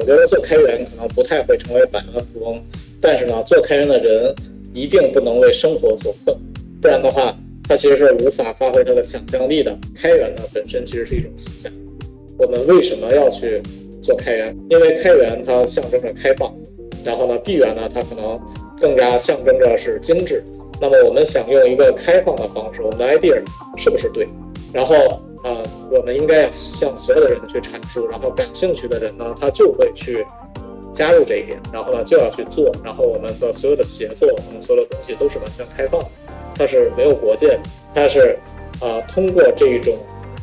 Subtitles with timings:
[0.00, 2.58] 我觉得做开源可能不太会成为百万富翁，
[3.02, 4.34] 但是呢，做开源的人
[4.72, 6.34] 一定不能为生活所困，
[6.80, 7.36] 不然的话，
[7.68, 9.76] 他其实是无法发挥他的想象力的。
[9.94, 11.70] 开源呢本身其实是一种思想。
[12.38, 13.60] 我们为什么要去
[14.02, 14.56] 做开源？
[14.70, 16.50] 因为开源它象征着开放，
[17.04, 18.40] 然后呢，闭源呢它可能
[18.80, 20.42] 更加象征着是精致。
[20.80, 23.38] 那么我们想用一个开放的方式，我们的 idea
[23.76, 24.26] 是不是对？
[24.72, 30.26] 然后呃，我们应该向所有的人去阐述，然后感兴趣的人呢，他就会去
[30.92, 36.08] 加入这一点，然后呢就要去做，然后我们的所有的协作，我们所有的东西都是完全开放的，
[36.54, 37.58] 它是没有国界，
[37.94, 38.38] 它是
[38.80, 39.96] 呃通过这一种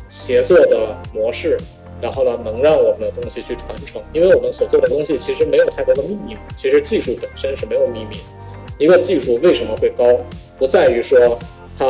[0.08, 1.56] 协作的模式，
[2.00, 8.22] 然后呢能让我们的东西去传承，因为我们所做的东西其实没有太多的秘密，其实技术本身是没有秘密的。
[8.78, 10.04] 一个技术为什么会高，
[10.56, 11.38] 不在于说
[11.78, 11.84] 它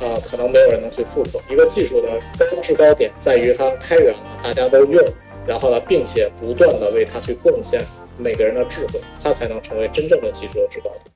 [0.00, 1.38] 呃可能没有人能去复刻。
[1.50, 2.08] 一个技术的
[2.38, 5.04] 高制高点在于它开源了，大家都用，
[5.46, 7.84] 然后呢，并且不断的为它去贡献
[8.16, 11.14] 每个人的智慧，它才能成为真正的技术的制高点。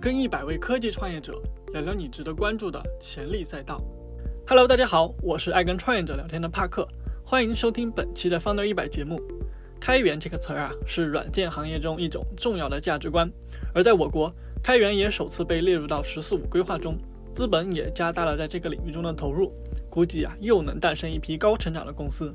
[0.00, 3.80] 跟一百位科技创业者聊聊你值得关注的潜力赛道。
[4.46, 6.86] Hello，大家好，我是爱跟创业者聊天的帕克，
[7.24, 9.18] 欢迎收听本期的 Founder 一百节目。
[9.80, 13.30] 开源这个词儿啊，是软件行业中一种重要的价值观，
[13.74, 16.96] 而在我国，开源也首次被列入到“十四五”规划中，
[17.32, 19.52] 资本也加大了在这个领域中的投入，
[19.88, 22.32] 估计啊，又能诞生一批高成长的公司。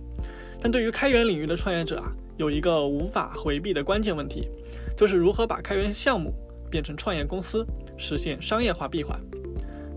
[0.62, 4.48] 但对于开源领域的创业者啊，有一个无法回避的关键问题，
[4.98, 6.34] 就是如何把开源项目
[6.72, 7.66] 变成创业公司，
[7.98, 9.20] 实现商业化闭环。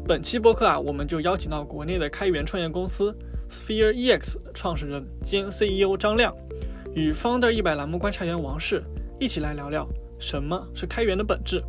[0.07, 3.17] 本期播客啊，我们就邀请到国内的开源创业公司
[3.49, 6.35] Sphere EX 创始人兼 CEO 张亮。
[6.95, 8.83] 与 Founder 一百栏目观察员王氏
[9.21, 9.87] 一起来聊聊
[10.19, 11.63] 什么是开源的本质，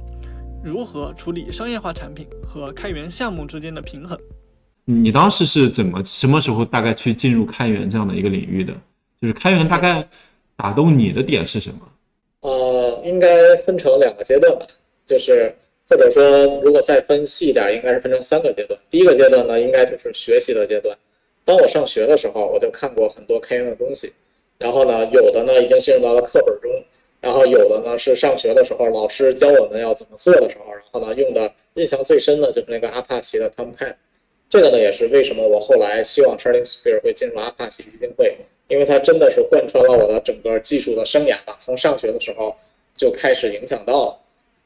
[0.64, 4.18] 如何处理商业化产品和开源项目之间的平衡。
[4.86, 8.74] 你当时是怎么什么时候大概去进入开源这样的一个领域的？
[9.22, 10.08] 就是开源大概
[10.56, 11.80] 打动你的点是什么？
[12.42, 14.66] 呃，应该分成两个阶段吧，
[15.06, 15.54] 就是
[15.90, 18.80] 或者说如果再分细一点，应该是分成三个阶段。
[18.90, 20.96] 第一个阶段呢，应该就是学习的阶段。
[21.44, 24.14] 当我上学的时候，我就看过很多开源的东西。
[24.58, 26.72] 然后呢，有的呢已经进入到了课本中，
[27.20, 33.96] 然后有的呢是上学的时候老师教我们要怎么做的时候，然后呢用的印象最深的就是那个阿帕奇的 Tomcat，
[34.50, 42.56] 这个呢也是为什么我后来希望 Sharding Sphere 会进入阿帕奇基金会，因为它真的是贯穿了我的整个技术的生涯吧，从上学的时候
[42.96, 44.20] 就开始影响到了。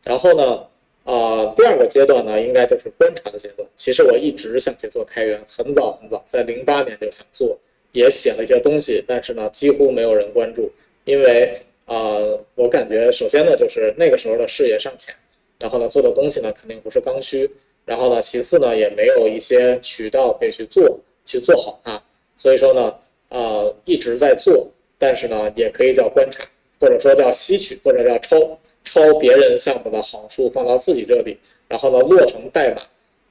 [0.04, 0.64] 然后呢，
[1.06, 3.68] 呃，第二个阶段呢应该就是观察的阶段。
[3.76, 7.58] 其实我一直想去做开源，很早很早，在零八年就想做。
[7.94, 10.72] 也写了一些东西，但是呢，几乎没有人关注，
[11.04, 15.14] 因为呃，我感觉首先呢，就是那个时候的视野尚浅，
[15.60, 17.52] 然后呢，做的东西呢肯定不是刚需，
[17.84, 22.02] 然后呢，其次呢，也没有一些渠道可以去做，去做好它，
[22.38, 22.96] 所以说呢，
[23.28, 24.66] 呃，一直在做，
[24.98, 26.48] 但是呢，也可以叫观察，
[26.80, 31.38] 或者说叫吸取，或者叫抄抄别人项目的好处放到自己这里，
[31.68, 32.82] 然后呢，落成代码，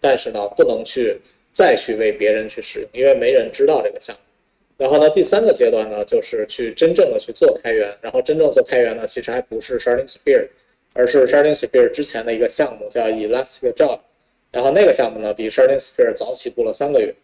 [0.03, 1.19] 但是呢，不能去
[1.51, 4.21] 再去为别人去使用，因为没人知道这个项目。
[4.81, 7.95] 然后呢，第三个阶段呢，就是去真正的去做开源。
[8.01, 10.49] 然后真正做开源呢，其实还不是 Sharding Sphere，
[10.95, 14.01] 而是 Sharding Sphere 之前的一个项目叫 Elastic Job。
[14.51, 17.15] 然后那个项目呢，比 Sharding Sphere 早起步了三个月。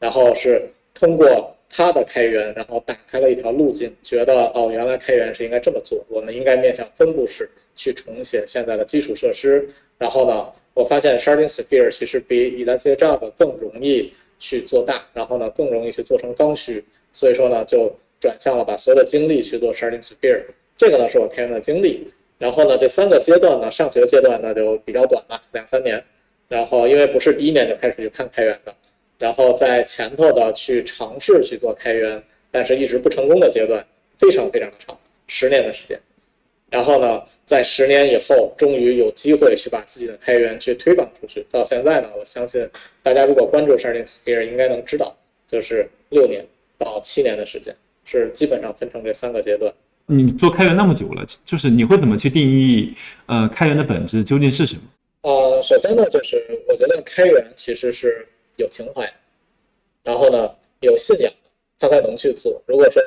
[0.00, 0.62] 然后是
[0.94, 7.46] 通过它的开源，然后打开了一条路径，觉得哦，原来开源是应该这么做，我们应该面向分布式
[7.76, 9.68] 去重写现在的基础设施。
[9.98, 16.82] 然后呢，我发现 Sharding Sphere 其实比 Elastic Job 更容易去做大，然后呢，更容易去做成刚需。
[17.12, 20.42] 所以说呢，就转向了把所有的精力去做 Sharding Sphere，
[20.76, 22.12] 这个呢是我开源的经历。
[22.38, 26.02] 然后呢，这三个阶段呢，上学阶段呢就比较短嘛，两三年。
[26.48, 28.74] 然后因为不是第一年就开始去看开源的，
[29.18, 33.86] 然后在前头的去尝试去做开源，但是一直不成功的阶段，
[34.18, 35.98] 非常非常的长，十年的时间。
[36.68, 41.46] 然后呢，在十年以后，终于有机会去把自己的开源去推广出去。
[41.50, 42.68] 到现在呢，我相信
[43.02, 46.44] 大家如果关注 Sharding Sphere，应该能知道，就是六年。
[46.84, 47.74] 到七年的时间，
[48.04, 49.72] 是基本上分成这三个阶段。
[50.06, 52.92] 你做开源那么久了，就是你会怎么去定义，
[53.26, 54.82] 呃，开源的本质究竟是什么？
[55.22, 58.26] 呃，首先呢，就是我觉得开源其实是
[58.56, 59.08] 有情怀，
[60.02, 60.50] 然后呢
[60.80, 61.32] 有信仰，
[61.78, 62.60] 他才能去做。
[62.66, 63.00] 如果说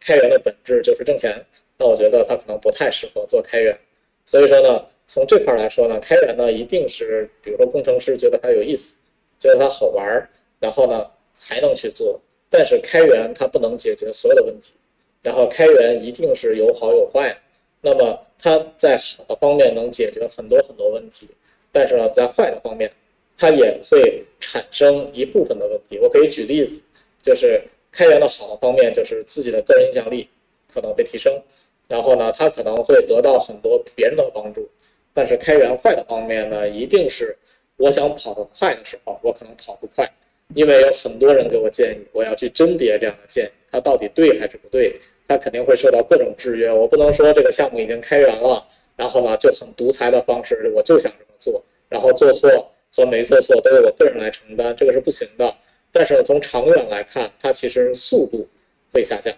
[0.00, 1.40] 开源的本质就是挣钱，
[1.78, 3.78] 那我觉得他可能不太适合做开源。
[4.26, 8.98] 所以说呢，从这块来说呢，开源呢一定是，比如说工程师觉得它有意思，
[9.38, 10.28] 觉得它好玩，
[10.58, 12.20] 然后呢才能去做。
[12.50, 14.74] 但是开源它不能解决所有的问题，
[15.22, 17.34] 然后开源一定是有好有坏，
[17.80, 21.28] 那么它在好的方面能解决很多很多问题，
[21.70, 22.90] 但是呢，在坏的方面，
[23.38, 25.98] 它也会产生一部分的问题。
[25.98, 26.82] 我可以举例子，
[27.22, 27.62] 就是
[27.92, 30.28] 开源的好的方面就是自己的个人影响力，
[30.72, 31.40] 可能会提升，
[31.86, 34.68] 然后呢，他可能会得到很多别人的帮助。
[35.12, 37.36] 但是开源坏的方面呢，一定是
[37.76, 40.08] 我想跑得快的时候，我可能跑不快，
[40.54, 44.94] 因为有很多人给我建议，我要去甄别这样的建议，它到底对还是不对，
[45.26, 46.72] 它肯定会受到各种制约。
[46.72, 48.66] 我不能说这个项目已经开源了，
[48.96, 52.48] 然后呢就很独裁的方式，我就想这么做，然后做错
[52.94, 55.54] 和没做错都由我个人来承担，这个是不行的。
[55.92, 58.46] 但是从长远来看，它其实速度
[58.92, 59.34] 会下降，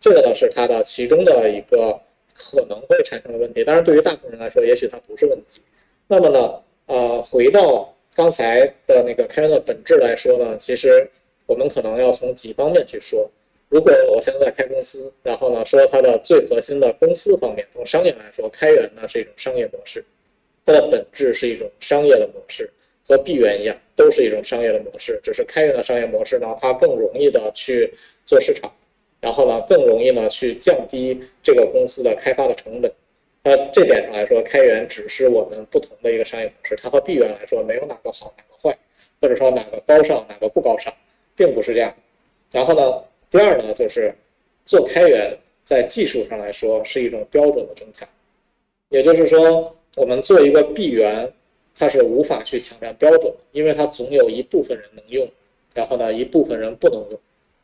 [0.00, 2.00] 这个呢是它的其中的一个。
[2.40, 5.60] 可能会产生的问题，当然对于大部分人来说，也许它不是问题。
[6.06, 11.08] 那么呢，呃，回到刚才的那个开源的本质来说呢，其实
[11.46, 13.30] 我们可能要从几方面去说。
[13.68, 20.04] 如果我现在开公司，然后呢说它的最核心的公司方面，从商业来说，开源呢是一种商业模式，
[20.66, 22.68] 它的本质是一种商业的模式，
[23.06, 27.88] 和闭源一样，都是一种商业的模式，只是开源的商业模式呢，它更容易的去
[28.26, 28.68] 做市场。
[29.20, 32.92] 然后呢，更容易呢去降低这个公司的开发的成本。
[33.44, 38.76] 呃这点上来说，开源只是我们不同的一个商业模式，它和闭源来说没有哪个好哪个坏，
[39.20, 40.92] 或者说哪个高尚哪个不高尚，
[41.36, 41.94] 并不是这样。
[42.50, 44.14] 然后呢，第二呢就是
[44.66, 48.08] 做开源在技术上来说是一种标准的增强，
[48.88, 51.30] 也就是说我们做一个闭源，
[51.76, 55.28] 它是无法去抢占标准的，因为它总有一部分人能用，
[55.74, 57.20] 然后呢一部分人不能用。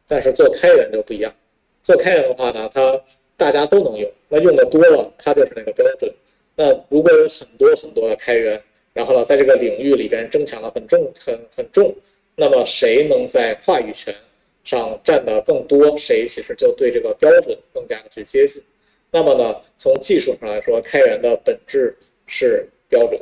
[0.06, 1.34] 但是做开源就不一样。
[1.82, 3.00] 做开源的话呢，它
[3.36, 6.12] 大家都能用，那用的多了，它就是那个标准。
[6.56, 11.94] 那如果有很多很多的开源，然后呢，在这个领域里边争抢的很重、很很重，
[12.36, 14.14] 那么谁能在话语权
[14.62, 18.62] 上占的更多，谁其实就对这个标准更加的去接近。
[19.10, 21.96] 那么呢，从技术上来说，开源的本质
[22.26, 23.20] 是标准，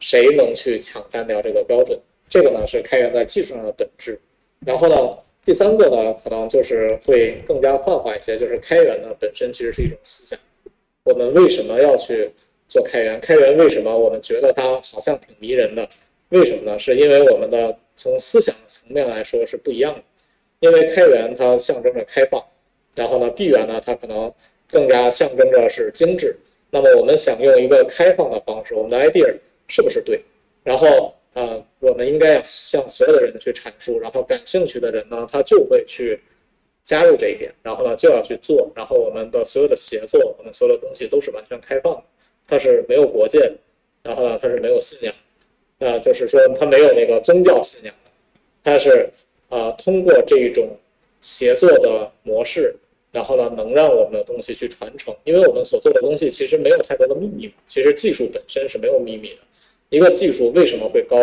[0.00, 1.98] 谁能去抢占掉这个标准，
[2.28, 4.18] 这个呢是开源在技术上的本质。
[4.66, 4.96] 然后呢？
[5.44, 10.38] 第三个呢，可能就是会更加泛化一些，就是开源呢本身其实是一种思想。
[11.02, 12.30] 我们为什么要去
[12.68, 13.20] 做开源？
[13.20, 15.88] 开源为什么我们觉得它好像挺迷人的？
[16.28, 16.78] 为什么呢？
[16.78, 20.00] 是因为我们的从思想层面来说是不一样的。
[20.60, 22.40] 因为开源它象征着开放，
[22.94, 24.32] 然后呢，闭源呢它可能
[24.70, 26.36] 更加象征着是精致。
[26.70, 29.34] 那么我们想用一个开放的方式，我们的 idea
[29.66, 30.22] 是不是对？
[30.62, 31.12] 然后。
[31.34, 36.20] 呃，我们应该要向所有的人去阐述，然后感兴趣的人呢，他就会去
[36.84, 42.02] 加入这一点，然后呢就要去做，然后我们的所有的协作，我们所有的东西都是完全开放的，
[42.46, 43.54] 它是没有国界的，
[44.02, 45.14] 然后呢它是没有信仰，
[45.78, 48.10] 呃，就是说它没有那个宗教信仰的，
[48.62, 49.08] 它是
[49.48, 50.68] 呃通过这一种
[51.22, 52.74] 协作的模式，
[53.10, 59.38] 然后呢能让我们的东西去传承，因为我们所做的东西其实没有太多的秘密，其实技术本身是没有秘密的。
[59.92, 61.18] 一个技术为什么会高，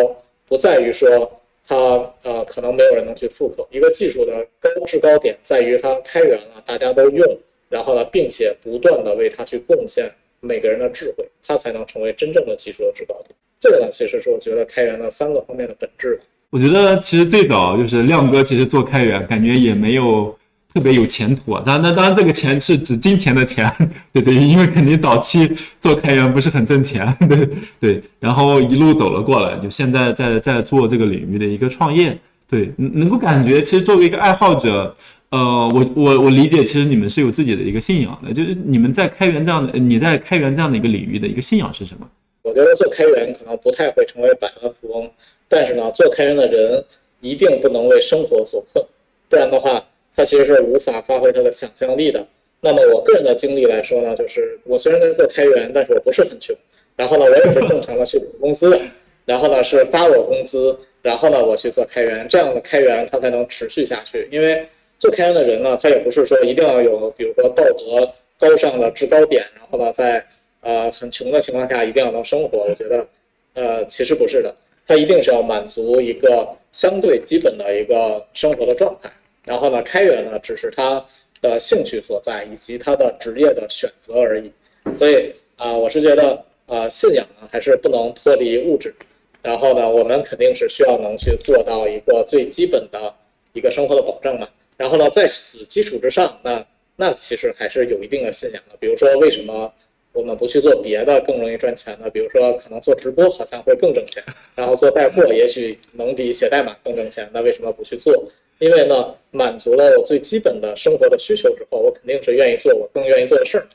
[0.46, 1.28] 不在于说
[1.66, 1.76] 它
[2.22, 3.66] 呃可能没有人能去复刻。
[3.72, 7.26] 一个技术的高制高点在于它开源了，大家都用，
[7.68, 10.08] 然后呢，并且不断的为它去贡献
[10.38, 13.34] 每个人的智慧，它才能成为真正的技术的制高点。
[13.60, 16.20] 这个呢，其实是我觉得开源的三个方面的本质。
[16.50, 20.32] 我觉得其实最早就是亮哥，其实做开源感觉也没有。
[20.72, 21.62] 特别有前途啊！
[21.66, 23.70] 当然，当然，这个钱是指金钱的钱，
[24.12, 25.50] 对对，因为肯定早期
[25.80, 27.48] 做开源不是很挣钱， 对
[27.80, 28.02] 对。
[28.20, 32.16] 然后一路走了过来，就现在在在做这个领域的一个创业，
[32.48, 34.94] 对，能够感觉其实作为一个爱好者，
[35.30, 35.38] 呃，
[35.74, 42.08] 我我我理解，其实你们是有自己的一个信仰的，就是你们在开源这样的，你在开源这样的一个领域的一个信仰是什么？
[42.42, 45.10] 我觉得做开源可能不太会成为百万富翁，
[45.48, 46.84] 但是呢，做开源的人
[47.20, 48.84] 一定不能为生活所困，
[49.28, 49.82] 不然的话。
[50.16, 52.26] 他其实是无法发挥他的想象力的。
[52.60, 56.54] 那么我个人的经历来说呢，就是我虽然在做开源，但是我不是很穷。
[56.96, 58.78] 然后呢，我也是正常的去领工资的，
[59.24, 64.28] 然后呢是发我工资，然后呢我去做开源，这样的开源它才能持续下去。
[64.30, 64.66] 因为
[64.98, 70.22] 做开源的人呢，他也不是说一定要有，比如说道德高尚的制高点，然后呢在
[70.60, 72.58] 呃很穷的情况下一定要能生活。
[72.58, 73.06] 我觉得，
[73.54, 74.54] 呃其实不是的，
[74.86, 79.10] 他一定是要满足一个相对基本的一个生活的状态。
[79.50, 81.04] 然后呢，开源呢只是他
[81.42, 84.52] 的兴趣所在，以及他的职业的选择而已。
[84.94, 88.94] 所以啊，我是觉得啊，信仰呢还是不能脱离物质。
[89.42, 93.12] 然后呢，我们肯定是需要能去做到一个最基本的
[93.52, 94.48] 一个生活的保证嘛。
[94.76, 96.64] 然后呢，在此基础之上，那
[96.94, 98.76] 那其实还是有一定的信仰的。
[98.78, 99.72] 比如说，为什么
[100.12, 102.08] 我们不去做别的更容易赚钱呢？
[102.08, 104.22] 比如说，可能做直播好像会更挣钱，
[104.54, 108.30] 然后做带货也许能比写代码更挣钱，那为什么不去做？
[108.60, 113.66] 因为呢，满足了我最基本的生活的需求之后，我肯定是愿意做我更愿意做的事儿。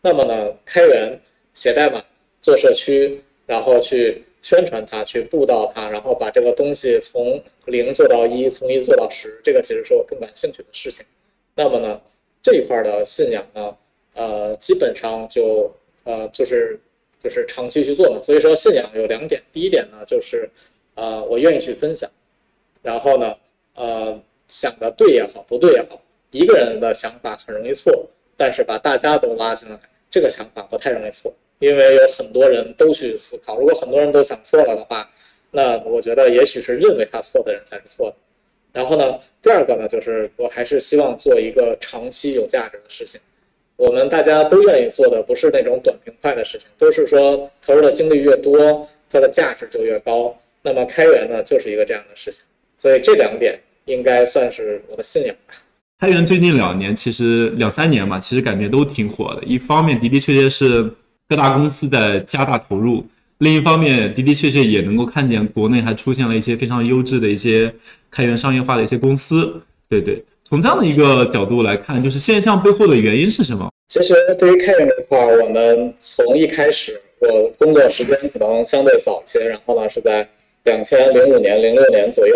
[0.00, 1.20] 那么呢，开源、
[1.54, 2.02] 写代码、
[2.40, 11.04] 做社区，然后去宣传它、去布道它，然后把这个东西从零做到一，从一做到十，这个其实是我更感兴趣的事情。
[11.56, 12.00] 那么呢，
[12.40, 13.76] 这一块的信仰呢，
[14.14, 15.68] 呃，基本上就
[16.04, 16.78] 呃就是
[17.20, 18.20] 就是长期去做嘛。
[18.22, 20.48] 所以说信仰有两点，第一点呢就是
[20.94, 22.08] 呃我愿意去分享，
[22.82, 23.34] 然后呢
[23.74, 26.00] 呃想的对也好，不对也好，
[26.30, 29.78] 一个人的想法很容易错，但是把大家都拉进来，
[30.10, 33.58] 这个想法不太容易错，因为有很多人都去思考。
[33.58, 35.08] 如果很多人都想错了的话，
[35.50, 38.16] 那我觉得也许是认为他错的人才是错的。
[38.72, 43.20] 然后呢，第二个呢，就是我还是希望做一个长期有价值的事情。
[43.76, 50.36] 我们大家都愿意做的不是那种短平快的事情，都是说投入的精力越多，它的价值就越高。
[50.62, 52.44] 那么开源呢，就是一个这样的事情。
[52.76, 55.54] 所以这两点应该算是我的信仰吧。
[55.98, 59.42] 开源最近两年，其实两三年嘛，其实感觉都挺火的。
[59.44, 60.88] 一方面的的确确是
[61.28, 63.04] 各大公司在加大投入，
[63.38, 67.74] 另一方面的的确确也能够看见国内还出现了一些非常优质的一些
[68.10, 69.60] 开源商业化的一些公司。
[69.88, 70.22] 对对。
[70.44, 73.68] 从这样的一个角度来看，就是现象背后的原因是什么？
[73.88, 80.26] 其实对于开源这块，我们从一开始，我工作时间可能相对早一些，然后呢是在
[80.64, 82.34] 两千零五年、零六年左右，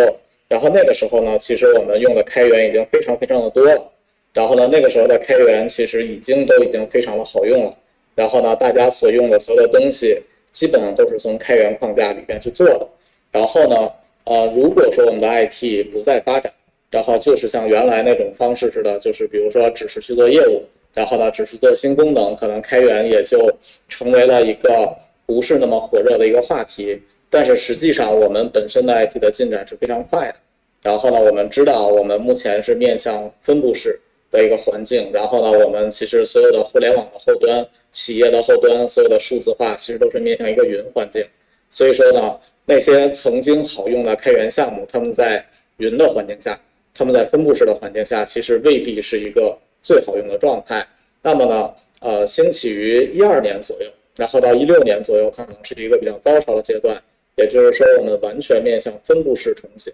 [0.52, 3.90] 然后那个时候呢，其实我们用的开源已经非常非常的多了，
[4.34, 7.74] 然后呢那个时候的开源其实已经都已经非常的好用了，
[8.14, 12.86] 然后呢大家所用的所有的东西基本上都是从开源框架里边去做的，
[13.30, 13.90] 然后呢
[14.24, 16.52] 呃如果说我们的 IT 不再发展。
[16.92, 23.50] 然后就是像原来那种方式似的，就是比如说只是去做业务，然后呢只是做新功能，可能开源也就
[23.88, 24.94] 成为了一个
[25.24, 27.00] 不是那么火热的一个话题。
[27.32, 30.34] 但是实际上我们本身的 IT 的进展是非常快的。
[30.82, 33.98] 然后呢，我们知道我们目前是面向分布式
[34.30, 35.10] 的一个环境。
[35.14, 41.24] 然后呢，我们其实所有的互联网的后端、企业的后端、所有的数字化，其实都是面向一个云环境。
[41.70, 45.42] 所以说呢，那些曾经好用的开源项目，他们在
[45.78, 46.60] 云的环境下。
[46.94, 50.86] 他们在分布式的环境下，其实未必是一个最好用的状态。
[51.22, 57.02] 那么呢，呃，兴起于一二年左右，然后到一六年左右，可能是一个比较高潮的阶段。
[57.42, 59.92] 也就是说，我们完全面向分布式重写，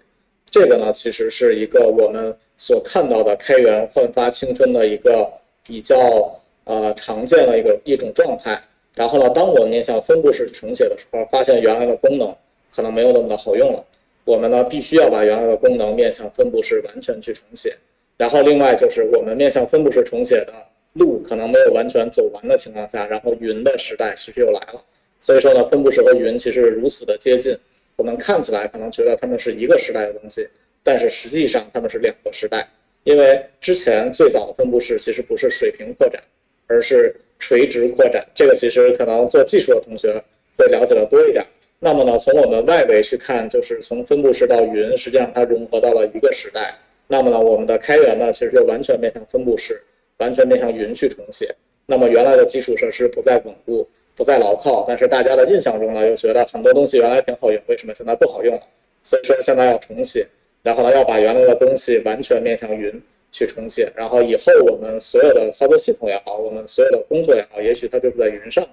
[0.51, 5.31] 这个呢，其实是一个我们所看到的开源焕发青春的一个
[5.65, 5.97] 比较
[6.65, 8.61] 呃常见的一个一种状态。
[8.95, 12.35] 然后呢，当我们面向分布式重写的时候，发现原来的功能
[12.75, 13.85] 可能没有那么的好用了。
[14.25, 17.75] 我们呢，必须要把原来的功能面向分布式完全去重写，
[18.17, 20.53] 然后另外就是我们面向分布式重写的
[20.95, 24.85] 路可能没有完全走完的情况下，然后云的时代其实又来了。
[25.21, 27.57] 所以说呢，分布式和云其实如此的接近，
[27.97, 30.47] 我们看起来可能觉得它们是一个时代的东西，
[30.83, 32.69] 但是实际上它们是两个时代，
[33.05, 36.23] 因为之前最早的分布式其实不是水平扩展，
[36.67, 38.27] 而是垂直扩展。
[38.35, 40.23] 这个其实可能做技术的同学
[40.57, 41.45] 会了解的多一点。
[41.81, 46.77] 那么呢，从我们外围去看，就是从分布式到云，实际上它融合到了一个时代。
[47.07, 49.81] 那么呢，我们的开源呢，其实就完全面向分布式，
[50.19, 51.55] 完全面向云去重写。
[51.87, 58.63] 那么原来的基础设施不再稳固，不再牢靠，但是大家的印象中呢，又觉得很多东西原来挺好用，为什么现在不好用了？
[59.03, 60.27] 所以说现在要重写，
[60.63, 63.01] 然后呢，要把原来的东西完全面向云
[63.33, 68.71] 去重写，然后以后我们所有的操作系统也好，我们所有的工作也好，也许它就是在云上的，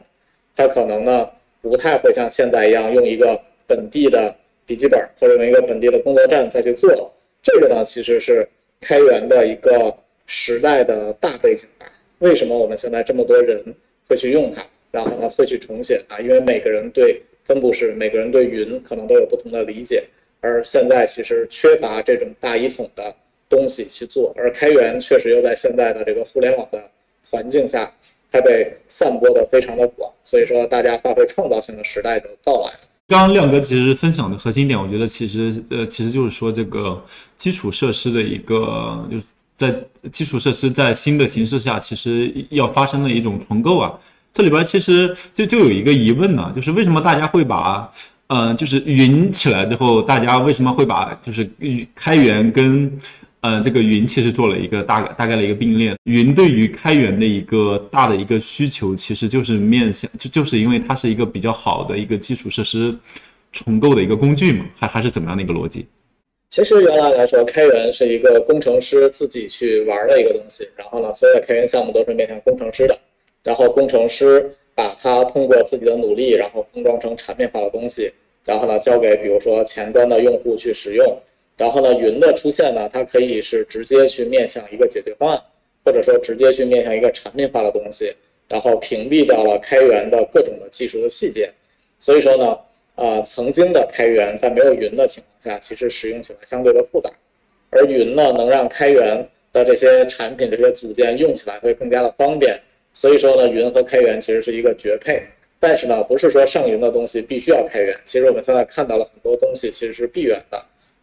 [0.56, 1.30] 它可能呢。
[1.68, 4.32] 不太会像现在一样用一个本地的
[4.68, 7.12] 笔记本或者用一个本地的工作站再去做了。
[7.42, 8.48] 这个呢，其实是
[8.82, 9.92] 开源的一个
[10.28, 11.88] 时代的大背景吧。
[12.20, 13.64] 为什么我们现在这么多人
[14.08, 14.64] 会去用它，
[14.96, 16.18] 然后呢会去重写啊？
[16.20, 20.06] 因为每个人对分布式、每个人对云可能都有不同的理解，
[20.40, 23.14] 而现在其实缺乏这种大一统的
[23.50, 26.82] 东西去做，而开源确实又在现在的这个互联网的
[27.30, 27.92] 环境下。
[28.32, 32.74] 它被散播的非常的广，所以说大家发挥创造性的时代的到来。
[33.08, 37.02] 刚刚亮哥其实分享的核心点，我觉得其实呃其实就是说这个
[37.38, 39.26] 基础设施的一个就是
[39.56, 39.74] 在
[40.12, 43.98] 基础设施在新的形势下，其实要发生的一种重构啊。
[44.36, 47.90] 这里边其实就就有一个疑问呢，就是为什么大家会把
[48.28, 51.50] 嗯就是云起来之后，大家为什么会把就是
[51.96, 52.92] 开源跟
[53.40, 55.96] 嗯，这个云其实做了一个大大概的一个并列。
[56.04, 62.94] 云对于开源的一个大的一个需求，其实就是面向，就就是因为它是一个比较好的一个基础设施
[63.54, 65.86] 重构的一个工具嘛，还还是怎么样的一个逻辑？
[66.50, 70.68] 其实原来来说，开源是一个工程师自己去玩的一个东西。
[70.76, 73.00] 然后呢，所有的开源项目都是面向工程师的。
[73.46, 78.12] 然后工程师把它通过自己的努力，然后封装成产品化的东西，
[78.44, 81.18] 然后呢交给比如说前端的用户去使用。
[81.58, 85.42] 然后呢，云的出现呢，它可以是直接去面向一个解决方案，
[85.86, 88.14] 或者说直接去面向一个产品化的东西，
[88.50, 91.50] 然后屏蔽掉了开源的各种的技术的细节。
[91.98, 92.58] 所以说呢，
[92.96, 97.10] 呃，曾经的开源在没有云的情况下，其实使用起来相对的复杂，
[97.70, 102.60] 而云呢，能让开源的这些产品、这些组件用起来会更加的方便，
[102.96, 105.22] 所以说呢，云和开源其实是一个绝配。
[105.60, 107.96] 但是呢，不是说上云的东西必须要开源。
[108.06, 110.60] 其实我们现在看到了很多东西其实是闭源的。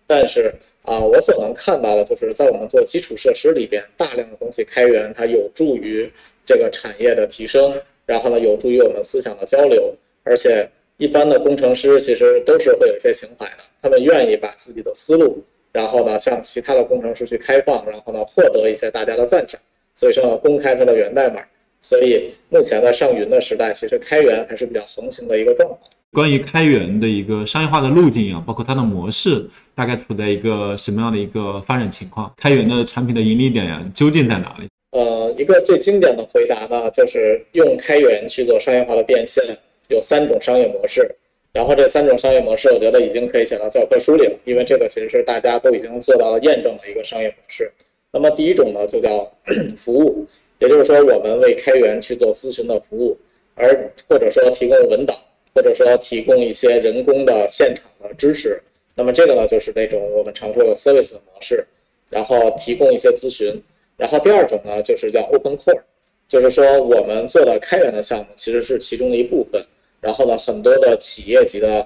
[0.06, 6.10] 但是啊，我所能看到的就是在我们做基础设施里边，大量的东西开源，它有助于
[6.46, 7.74] 这个产业的提升，
[8.06, 9.94] 然后呢，有助于我们思想的交流。
[10.24, 19.60] 而且一般的工程师其实都是会有一些情怀的，他们愿意把自己的思路，然后呢，向其他的工程师去开放，然后呢，获得一些大家的赞赏。
[19.94, 21.42] 所以说呢，公开它的源代码。
[21.82, 25.80] 所以目前在上云的时代，其实开源还是比较横行的一个状况。
[26.12, 32.32] 关于开源的一个商业化的路径啊，包括它的模式，大概处在一个什么样的一个发展情况？
[32.36, 34.68] 开源的产品的盈利点呀，究竟在哪里？
[34.92, 39.42] 呃，一个最经典的回答呢，就是用开源去做商业化的变现，
[39.88, 41.10] 有三种商业模式。
[41.52, 47.72] 然后这三种商业模式，我觉得已经可以写到教科书里了，因为这个其实是大家都已经做到了验证的一个商业模式。
[48.12, 49.26] 那么第一种呢，就叫
[49.76, 50.26] 服务。
[50.62, 53.18] 也就是说，我们为开源去做咨询的服务，
[53.56, 55.16] 而或者说提供文档，
[55.52, 58.62] 或者说提供一些人工的现场的支持。
[58.94, 61.66] 那么这个呢，就是那种我们常说的 service 的模式，
[62.08, 63.60] 然后提供一些咨询。
[63.96, 65.80] 然后第二种呢，就是叫 open core，
[66.28, 69.60] 就是说我们做的开源的项目其实是其中的一部分。
[70.00, 71.84] 然后呢，很多的企业级的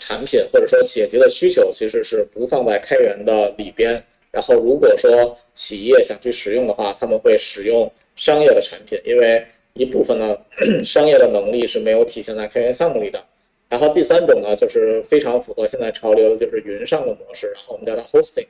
[0.00, 4.02] 产品或者说企业级的需求其实是不放在开源的里边。
[4.32, 7.88] 然后如果说企业想去使用的话，他们会使用。
[8.16, 9.44] 商业的产品，因为
[9.74, 10.36] 一部分呢，
[10.82, 13.22] 商业的能力是没有体现在开源项目里的。
[13.68, 18.46] 然后第三种呢，就是非常符合现在潮流的，就是云上的模式，然后我们叫它 hosting，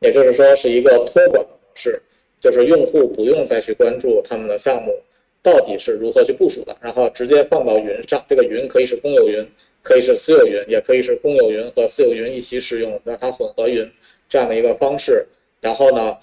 [0.00, 2.00] 也就是说是一个托管的模式，
[2.40, 4.94] 就是用户不用再去关注他们的项目
[5.42, 8.24] 到底是如何去部署的，然后直接放到云上。
[8.28, 9.46] 这个云可以是公有云，
[9.82, 13.90] 可以是私有云，也可以是公有云和私有云一起使用，让它混合云
[14.28, 15.26] 这样的一个方式。
[15.60, 16.16] 然后呢？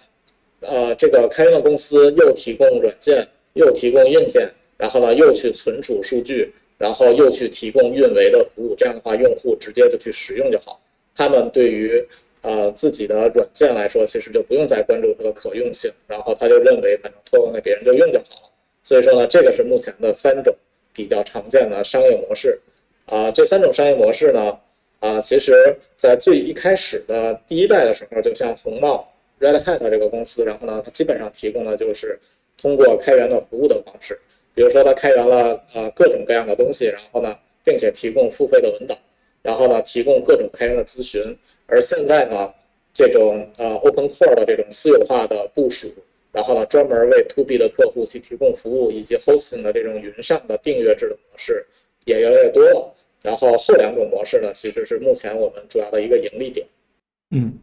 [0.61, 8.75] 呃，这个开源的公司又提供软件，又提供硬件，然后呢，又去存储数据，然后又去提供运维的服务。
[8.75, 10.81] 这样的话，用户直接就去使用就好。
[11.15, 12.05] 他们对于
[12.41, 18.49] 呃自己的软件来说，其实就不用再关注它的可用性，然后他就认为反正托管给别人就用就好了。
[18.83, 20.53] 所以说呢，这个是目前的三种
[20.93, 22.59] 比较常见的商业模式。
[23.05, 24.59] 啊，这三种商业模式呢，
[24.99, 29.09] 啊，其实在最一开始的第一代的时候，就像红帽。
[29.39, 32.19] Red Hat 这个公司，然后呢，它基本上提供的就是
[32.57, 34.19] 通过开源的服务的方式，
[34.53, 38.97] 比如说它开源了呃各种各样的东西，然后呢，并且提供付费的文档，
[39.41, 41.21] 然后呢，提供各种开源的咨询。
[41.67, 42.53] 而现在呢，
[42.93, 45.87] 这种呃 Open Core 的这种私有化的部署，
[46.31, 51.65] 然后呢，专门为 To B 的客户去提供服务，以及 Hosting 的这种云上的订阅制的模式
[52.05, 52.93] 也越来越多了。
[53.21, 56.65] 然后后两种模式呢，其实是目前我们主要的一个盈利点。
[57.31, 57.53] 嗯。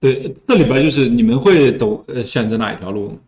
[0.00, 3.18] 对，这里边就是你们会走呃选择哪一条路呢？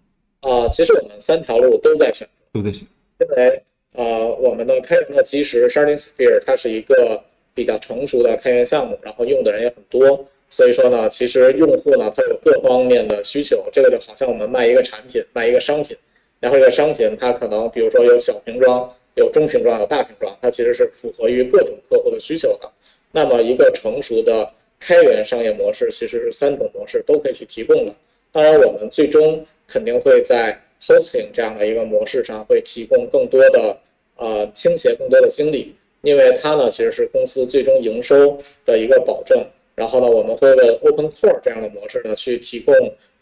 [0.41, 2.87] 啊，其实我们三条路都在选择，都在选。
[3.21, 3.63] 因为
[3.95, 15.95] 呃，我们的开源的基石 Sharding Sphere 它是一个比较成熟的开源项目，然后用的人也很多，所以说呢，其实用户呢他有各方面的需求，这个就好像我们卖一个产品，卖一个商品，
[16.41, 22.73] 然后这个商品它可能比如说有小瓶装、有中瓶装、有大瓶装，它其实是符合于各种客户的需求的。
[23.11, 24.51] 那么一个成熟的。
[24.85, 27.95] 开源商业模式其实是三种模式都可以去提供的。
[28.33, 33.79] 当然，我们最终肯定会在 hosting 这样的一个模式上会提供更多的
[34.17, 39.39] 呃倾斜更多的精力，因为它呢其实是公司最终营收的一个保证。
[39.77, 42.75] 然后呢，我们会为 open core 这样的模式呢去提供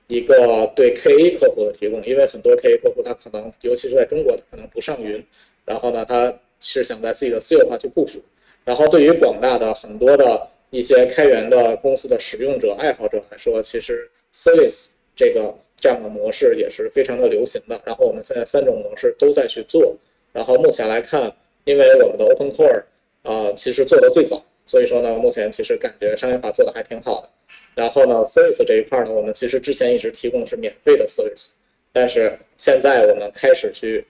[0.07, 5.23] 一个对 KA 客户的提供，因为很多 KA 客户他可能尤其是在中国的可能不上云，
[5.65, 8.21] 然后呢他是想在自己的私有化去部署。
[8.65, 17.81] 然后对于广大的很多的一些开源的公司的使用者、爱好者来说，其实 service 这个这样的模式也是非常的流行的。
[17.85, 19.97] 然后我们现在三种模式都在去做。
[20.33, 22.85] 然后目前来看，因为我们的 Open Core
[23.23, 27.29] 啊，其实做的最早，所以说呢，目前其实感觉商业化做的还挺好的。
[27.75, 31.51] 然后呢，service 这一块呢，我们其实之前一直提供的是免费的 service，
[31.93, 34.05] 但是现在我们开始去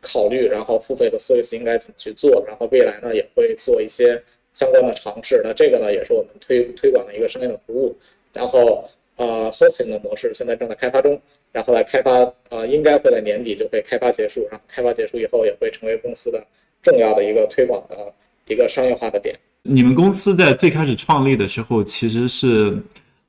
[0.00, 2.44] 考虑，然后付费的 service 应该怎么去做。
[2.46, 4.22] 然后未来呢，也会做一些。
[4.54, 7.94] 相关的尝试，那这个呢也是我们推推广的一个商业的服务。
[8.32, 11.20] 然后，呃，hosting 的模式现在正在开发中，
[11.52, 12.10] 然后来开发，
[12.48, 14.46] 呃，应该会在年底就会开发结束。
[14.50, 16.44] 然后开发结束以后，也会成为公司的
[16.82, 18.12] 重要的一个推广的
[18.46, 19.38] 一个商业化的点。
[19.62, 22.76] 你们公司在最开始创立的时候，其实是，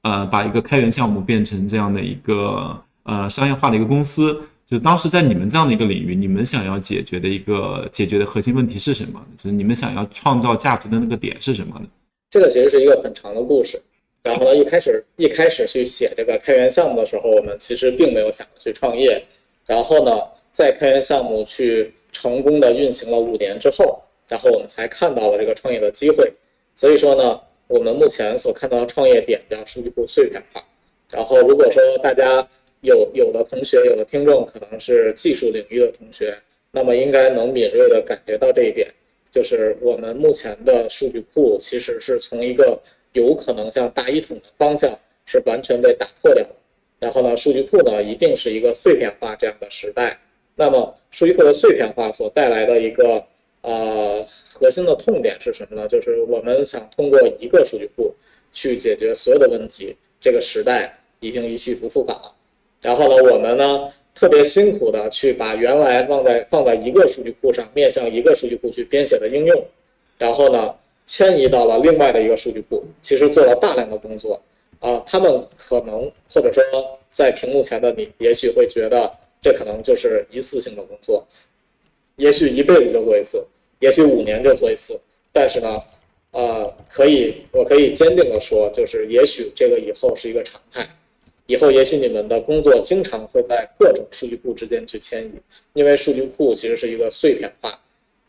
[0.02, 4.42] 呃，把一个开源项目变成这样的一个呃商业化的一个公司。
[4.68, 9.24] 就是当时在你们这样的一个领域，你们想要解决的一个解决的核心问题是什么？
[9.38, 11.86] 就是你们想要创造价值的那个点是什么呢？
[12.32, 13.80] 这个其实是一个很长的故事。
[14.24, 19.24] 然后呢，一开始一开始去写这个开源项目的时候，我们其实并没有想着去创业。
[19.68, 20.12] 然后呢，
[20.52, 26.34] 在开源项目去成功的运行了五年之后，然后我们才看到了这个创业的机会。
[26.76, 30.60] 所以说呢，我们目前所看到的创业点叫数据库碎片化。
[31.12, 32.48] 然后如果说大家
[32.86, 36.34] 有有的同学、有的听众可能是技术领域的同学，
[36.72, 38.88] 那么应该能敏锐的感觉到这一点，
[39.32, 42.80] 就是我们目前的数据库其实是从一个
[43.14, 46.56] 有可能像大一统的方向是完全被打破掉的。
[47.00, 50.18] 然后呢，数据库呢一定是一个碎片化这样的时代。
[50.56, 53.22] 那么数据库的碎片化所带来的一个
[53.62, 55.88] 呃核心的痛点是什么呢？
[55.88, 58.14] 就是我们想通过一个数据库
[58.54, 62.35] 去解决所有的问题，这个时代已经一去不复返了。
[62.86, 69.66] 然后呢，我们呢特别辛苦的去把原来放在放在一个数据库上，面向一个数据库去编写的应用，
[70.20, 70.72] 然后呢
[71.08, 74.40] 迁移到了另外的一个数据库，其实做了大量的工作。
[74.82, 76.64] 啊，他们可能或者说
[77.10, 79.10] 在屏幕前的你，也许会觉得
[79.42, 81.26] 这可能就是一次性的工作，
[82.18, 83.44] 也许一辈子就做一次，
[83.80, 85.00] 也许五年就做一次。
[85.32, 85.82] 但是呢，
[86.32, 90.88] 呃，可以，我可以坚定的说，就是也许这个以后是一个常态，
[91.48, 95.32] 以后也许你们的工作经常会在各种数据库之间去迁移，
[95.74, 97.80] 因为数据库其实是一个碎片化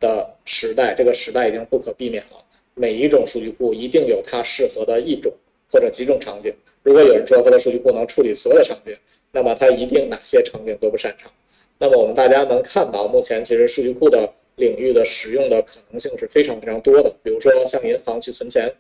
[0.00, 2.36] 的时代，这个时代已经不可避免了。
[2.74, 5.32] 每一种数据库一定有它适合的一种。
[5.68, 8.96] 或者几种场景，如果有人说它的数据库能处理所有的场景，
[9.32, 11.30] 那么它一定哪些场景都不擅长。
[11.76, 17.12] 那么我们大家能看到，目前其实数据库的领域的使用的可能性是非常非常多的。
[17.20, 18.72] 比如说向银行去存钱，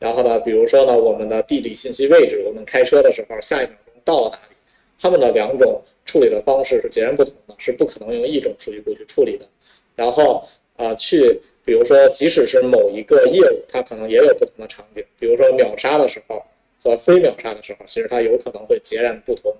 [0.00, 4.54] 然后呢，比如说呢，我们的地理信息位置，我们开车的时候下一秒到了哪里，
[5.00, 9.46] 它们的两种处理的方式是截然不同的，是不可能用一种数据库去处理的。
[9.94, 10.42] 然后
[10.76, 11.40] 啊，去。
[11.64, 15.04] 比如说，即使是某一个业务，它可能也有不同的场景。
[15.16, 16.42] 比如说秒杀的时候
[16.82, 19.54] 和非秒杀的时候，其实它有可能会截然不同。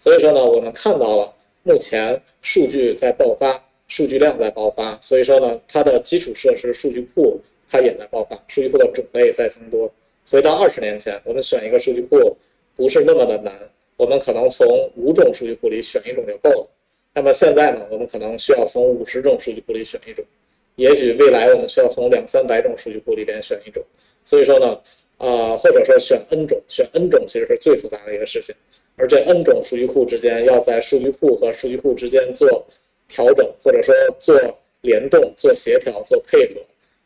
[0.00, 4.98] 所以说呢，我们看到了目前数据在爆发，数据量在爆发。
[5.00, 9.88] 所以说呢，它的基础设施数据库它也在爆发，数据库的种类在增多。
[10.28, 12.36] 回到二十年前，我们选一个数据库
[12.74, 13.54] 不是那么的难，
[13.96, 16.70] 我们可能从五种数据库里选一种就够了。
[17.14, 20.24] 那么现在呢，我们可能需要从五十种数据库里选一种。
[20.76, 23.80] 也许未来我们需要从两三百种数据库里边选一种，
[24.24, 24.80] 所以说呢，
[25.18, 28.52] 啊，或者说选 N 种，选 N 种其实是最复杂的一个事情，
[28.96, 32.66] 而这 N 种数据库之间要在数据库和数据库之间做
[33.06, 34.36] 调整，或者说做
[34.80, 36.60] 联动、做协调、做配合，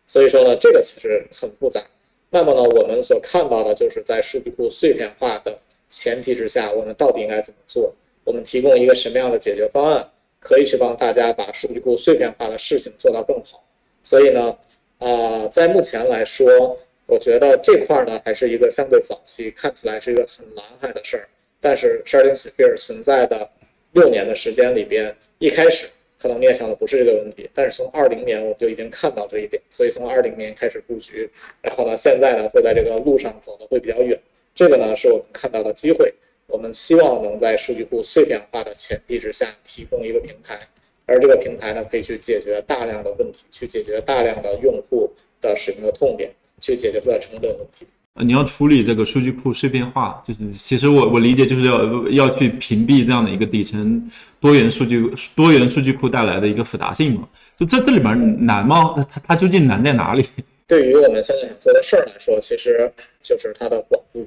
[0.07, 1.85] 所以说呢，这个其实很复杂。
[2.31, 7.95] 那么呢，我们所看到的就是在数据库碎片化的前提之下，我们到底应该怎么做？
[8.25, 10.09] 我们提供一个什么样的解决方案？
[10.41, 13.61] 可以去帮大家把数据库碎片化的事情做到更好，
[14.05, 14.57] 所以呢，
[14.99, 21.29] 啊，在目前来说，我觉得这块呢还是一个相对早期，看起来是一个很蓝海的事儿。
[21.61, 23.51] 但是 Sharding Sphere 存在的
[23.95, 25.89] 六年的时间里边，一开始
[26.21, 31.29] 可能面向的不是这个问题，但是从二零年我就已经看到这一点，所以从二零年开始布局，
[31.61, 34.17] 然后呢，现在呢会在这个路上走的会比较远，
[34.59, 36.13] 这个呢是我们看到的机会。
[36.49, 40.59] 我们希望能在数据库碎片化的前提之下提供一个平台，
[41.07, 45.09] 而这个平台呢，可以去解决大量的问题，去解决大量的用户
[45.41, 47.87] 的使用的痛点，去解决它的成本问题。
[48.15, 57.29] 呃，你要处理这个数据库碎片化，就是其实我我理解就是要要去屏蔽这样的一个底层多元数据多元数据库带来的一个复杂性嘛？
[57.57, 58.95] 就这这里面难吗？
[58.97, 60.25] 它它它究竟难在哪里？
[60.67, 62.91] 对于我们现在想做的事儿来说，其实
[63.23, 64.27] 就是它的广度。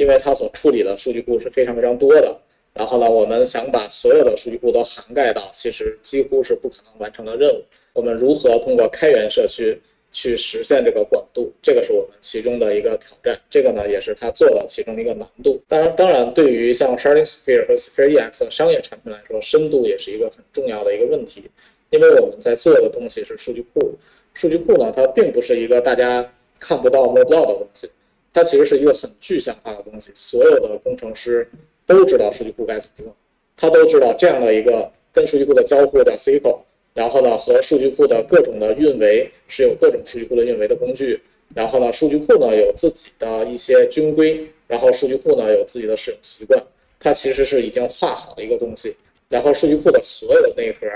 [0.00, 2.34] 因为它所处理的数据库是非常非常多的，
[2.72, 7.62] 然后呢，我们想把所有的数据库都涵盖到，其实几乎是不可能完成的任务。
[7.92, 9.78] 我们如何通过开源社区
[10.10, 13.38] 去实现这个广度，这个是我们其中的一个挑战。
[13.50, 15.60] 这个呢，也是它做的其中的一个难度。
[15.68, 21.50] 当然，当然，对于像 Sharding Sphere 和 Sphere EX 的商业产品来说，深度也是一个很重要的一个问题。
[21.90, 23.94] 因为我们在做的东西是数据库，
[24.32, 26.26] 数据库呢，它并不是一个大家
[26.58, 27.90] 看不到摸不到的东西。
[28.32, 31.48] 它其实是一个很具象化的东西，所有的工程师
[31.84, 33.14] 都知道数据库该怎么用，
[33.56, 36.60] 他都知道这样的一个跟数据库的交互叫 SQL，
[36.94, 41.20] 然后呢和数据库的各种的运维是有各种数据库的运维的工具，
[41.54, 46.62] 然后呢数据库呢有自己的一些军规，然后数据库呢有自己的使用习惯，
[47.00, 48.94] 它其实是已经画好的一个东西，
[49.28, 50.86] 然后数据库的所有的内核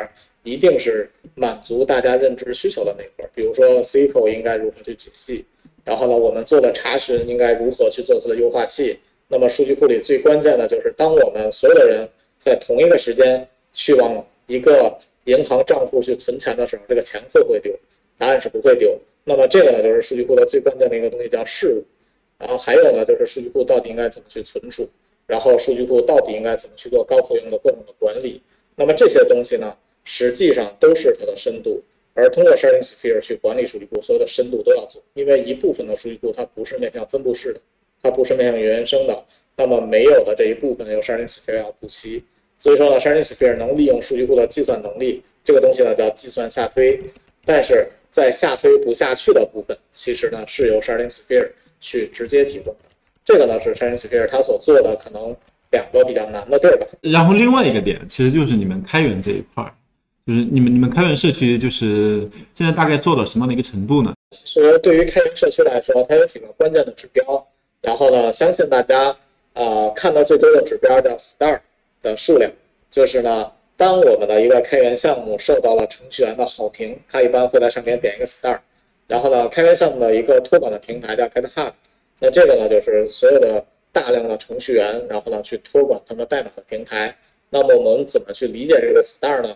[0.45, 5.45] 一定是满足大家认知需求的内核，比如说 SQL 应该如何去解析。
[5.85, 8.99] 然后呢，我们做的查询应该如何去做它的优化器？
[9.29, 17.75] 那么数据库里最关键的就是，当我们所有的人在同一个时间去往一个银行账户去存钱的时候，这个钱会不会丢？
[18.19, 18.99] 答案是不会丢。
[19.25, 21.85] 那么这个呢，就是数据库的最关键的一个东西叫事务。
[22.39, 24.89] 然后还有呢，就是数据库到底应该怎么去存储？
[25.27, 28.41] 然后数据库到底应该怎么去做高可用的各种的管理？
[28.77, 31.83] 那么这些东西呢，实际上都是它的深度。
[32.15, 37.61] 而通过 Sharding Sphere 去管理数据库，所有的深度都要做，因为一部分的数据库它不是面向分布式的，
[38.03, 39.25] 它不是面向原生的，
[39.57, 42.23] 那么没有的这一部分由 Sharding Sphere 要补齐。
[42.57, 47.01] 所以说呢，Sharding Sphere 能利用数据库的计算能力，这个东西呢叫计算下推，
[47.45, 51.51] 但是在下推不下去的部分，其实呢是由 Sharding Sphere
[51.81, 52.89] 去直接提供的。
[53.25, 55.37] 这个呢是 Sharding Sphere 它所做的可能
[55.73, 56.87] 两个比较难的地儿吧。
[57.01, 59.75] 然后另外一个点，其实就是你们开源这一块儿。
[60.27, 64.15] 就是你们你们开源社区就是现在大概做到什么样的一个程度呢？
[64.31, 67.47] 其实对于开源社区来说，它有几个关键的指标。
[67.83, 69.15] 然后呢，相信大家
[69.53, 71.61] 呃看到最多的指标叫 star
[72.01, 72.51] 的数量。
[72.91, 78.59] 就是呢，当我们的一个开源项目受到了程序员的好评，它一般会在上面点一个 star。
[79.07, 81.73] 然后呢，开源项目的一个托管的平台叫 GitHub。
[82.19, 87.15] 那这个呢，就是所有的大量的程序员，然后呢去托管他们代码的平台。
[87.51, 89.55] 那么我们怎么去理解这个 star 呢？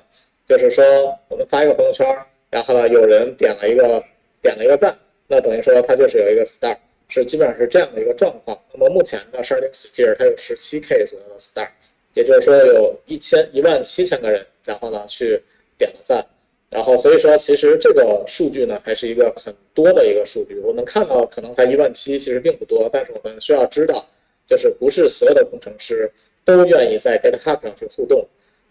[0.48, 0.82] 就是说，
[1.28, 2.06] 我们发一个朋友圈，
[2.48, 4.02] 然后呢，有人点了一个
[4.40, 6.74] 点了一个赞，那等于说它就是有一个 star，
[7.06, 8.58] 是基本上是这样的一个状况。
[8.72, 11.68] 那么目前的 Sharding Sphere 它有十七 K 左右的 star，
[12.14, 15.38] 也就是说有一千一万七千个人，然后呢去
[15.76, 16.24] 点了赞，
[16.70, 20.58] 然后所以说其实这个数据呢还是一个很多的一个数据。
[20.60, 24.08] 我们看到可能才一万七，其实并不多，但是我们需要知道，
[24.46, 26.10] 就是不是所有的工程师
[26.42, 28.26] 都愿意在 GitHub 上去互动。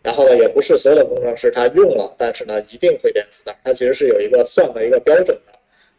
[0.07, 5.51] 然后呢，也不是所有的工程师他用了，但是呢，一定会变 star，它其实是有一个算的一个标准的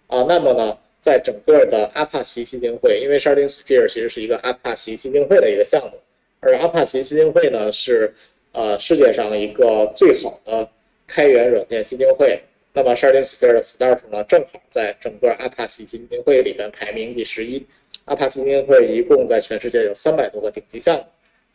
[0.07, 0.25] 啊。
[0.27, 5.99] 那么呢，在整个的阿帕奇基金会，因为 Sharding Sphere 其实是一个阿帕奇基金会的一个项目，
[6.41, 8.11] 而阿帕奇基金会呢是
[8.53, 10.67] 呃世界上一个最好的
[11.07, 12.41] 开源软件基金会。
[12.73, 17.63] 那么 Sharding Sphere 的 star 呢，正好在整个阿帕奇基金会里面排名第十一。
[18.07, 21.05] 阿帕奇基金会一共在全世界有三百多个顶级项目。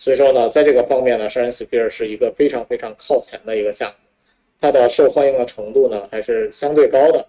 [0.03, 3.95] 所以说呢，在这个方面呢，Sharding Sphere 是一个非常非常靠前的一个项目，
[4.59, 7.25] 它的受欢迎的程度呢还是相对高的。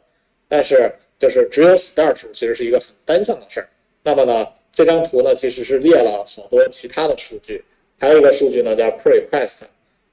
[0.48, 3.68] 但是就是只有 star 数其实是一个很单向的事儿。
[4.02, 7.62] 那么呢，这张图呢其实是列了好多其他的数据，
[7.96, 9.60] 还有一个数据呢叫 Prequest，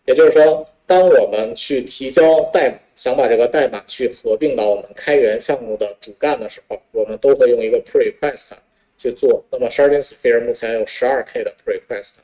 [0.05, 8.51] 也就是说，当我们去提交代码，想把这个代码去合并到我们开源项目的主干的时候，我们都会用一个 Prequest
[8.99, 9.43] 去做。
[9.51, 12.17] 那么 Sharding Sphere 目前有 12K 的 Prequest。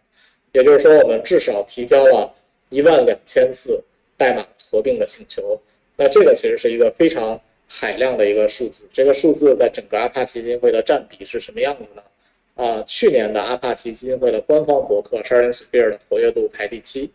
[0.57, 2.33] 也就是说，我们至少提交了
[2.69, 3.79] 一万两千次
[4.17, 5.61] 代码合并的请求。
[5.95, 8.87] 那这个其实是一个非常海量的一个数字。
[8.91, 12.01] 这个数字在整个阿帕奇基金会的占比是什么样子呢？
[12.55, 17.11] 啊，去年的阿帕奇基金会的官方博客 Sharding Sphere 的活跃度排第七，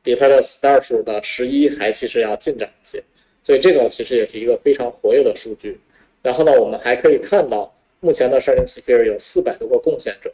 [0.00, 3.02] 比它的 star 数的十一还其实要进展一些。
[3.42, 5.80] 所以这个其实也是一个非常活跃的数据。
[6.22, 10.32] 然后呢，我们还可以看到，目前的 Sharding Sphere 有四百多个贡献者。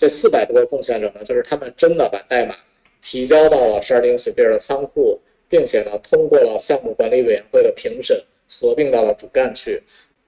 [0.00, 2.56] 这四百多个贡献者呢，就是他们真的把代码
[3.02, 9.82] 提交到了 Sharding Sphere 的仓库，并且呢，通过了项目管理委员会的评审，合并到了主干去。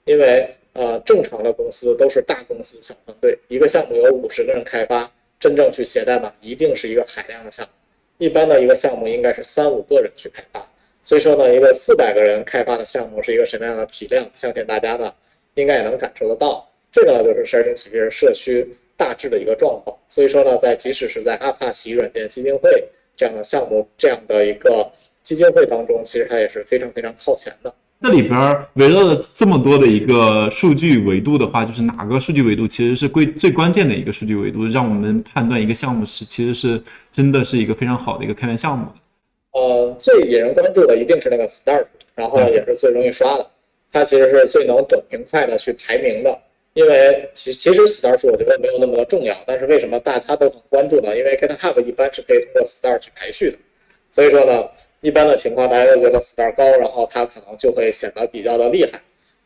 [0.05, 7.73] 因为呃，正常的公司都是大公司小团队，一个项目有五十个人开发，真正去写代码一定是一个海量的项目。
[8.19, 10.71] 一般的一个项目应该是三五个人去开发。
[11.03, 14.31] 所以说呢，一个四百个人开发的项目是一个什么样的体量？
[14.35, 15.15] 相信大家呢，
[15.55, 16.69] 应该也能感受得到。
[16.93, 18.69] 这个呢，就是 Sharding Sphere 社区。
[18.97, 22.85] 大致的一个状况，所以说呢，在即使是在阿帕奇软件基金会
[23.17, 24.91] 这样的项目这样的一个
[25.23, 27.75] 基金会当中，其实它也是非常非常靠前的。
[28.01, 38.87] 这里边围绕着这么多的一个数据维度的话，就是哪个数据维度其实是最最关键的一个数据维度，让我们判断一个项目是其实是真的是一个非常好的一个开源项目。
[39.53, 41.85] 呃，最引人关注的一定是那个 star，
[42.17, 43.51] 然后也是最容易刷的，
[43.93, 46.37] 它其实是最能短平快的去排名的。
[46.75, 51.17] 因为其其实 star 数我觉得没有那么的重要，但是为什么大家都很关注呢？
[51.17, 53.59] 因为 GitHub 一般是可以通过 star 去排序的，
[54.11, 54.69] 所以说呢，
[55.01, 59.01] 一般的情况大家都觉得 star 高，然后它可能就会显得比较的厉害。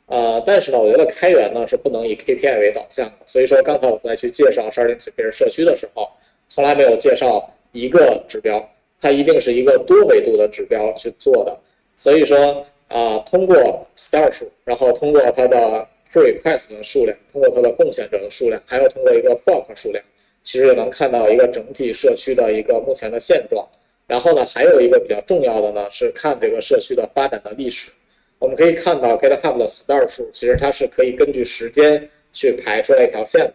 [0.07, 6.09] 呃，但是呢，我觉得开源呢是不能以 KPI 为导向的，所以说刚才我在去介绍 Sharding Sphere 社区的时候，
[6.49, 11.59] 从来没有介绍一个指标，它一定是一个多维度的指标去做的。
[11.97, 15.89] 所以说啊，通过 star 数，然后通过它的
[16.23, 20.05] request 的数量，通过它的贡献者的数量，还要通过一个 fork 数量，
[20.45, 23.67] 其实也能看到一个整体社区的一个目前的现状。
[24.07, 27.91] 然后呢，还有一个比较重要的呢，是看这个社区的发展的历史。
[28.39, 33.51] 我们可以看到 GitHub 的 star 数，其实它是可以根据时间去排出来一条线，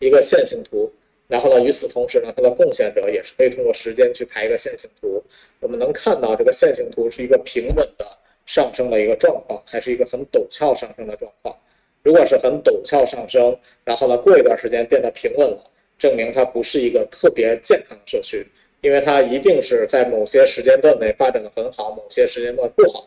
[0.00, 0.92] 一个线性图。
[1.28, 5.22] 然后呢，与此同时呢，它的贡献者也是可以通过时间去排一个线性图。
[5.60, 8.04] 我们能看到这个线性图是一个平稳的
[8.44, 11.56] 上升的一个状况，还是一个很陡峭上升的状况。
[12.02, 15.64] 如果是很陡峭上升，然后呢，过一段时间变得平稳了，
[15.98, 18.46] 证明它不是一个特别健康的社区。
[18.80, 23.06] 因为它一定是在某些时间段内发展的很好，某些时间段不好。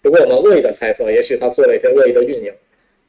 [0.00, 2.54] 如果我们恶意的猜测，也许它做了一些恶意的运营。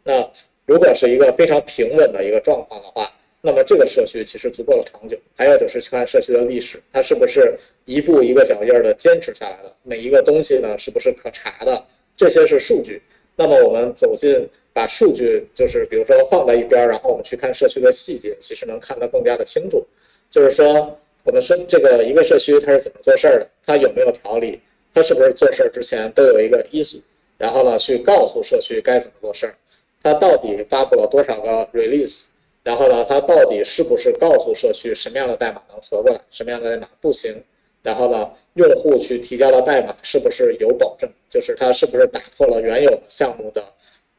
[0.03, 0.27] 那
[0.65, 5.15] 如果是一个非常平稳的一个状况的话，那么这个社区其实足够的长久。
[5.35, 9.71] 还有就是去看社区的历史，它是不是一步一个脚印儿的坚持下来的？
[9.83, 11.85] 每一个东西呢，是不是可查的？
[12.17, 12.99] 这些是数据。
[13.35, 19.83] 那么我们走进，把数据就是比如说放在一边，然后我们去看社区的细节，其实能看得更加的清楚。
[20.29, 23.49] 就是说，我们说这个一个社区它是怎么做事儿的？
[23.65, 24.61] 它有没有条理？
[24.93, 27.01] 它是不是做事儿之前都有一个依据？
[27.39, 29.55] 然后呢，去告诉社区该怎么做事儿？
[30.03, 32.25] 它到底发布了多少个 release？
[32.61, 37.43] 然后呢，它到底是不是告诉社区什么样的代码能合过来，什么样的代码不行？
[37.81, 41.09] 然后呢，用户去提交的代码是不是有保证？
[41.31, 43.63] 就是它是不是打破了原有的项目的，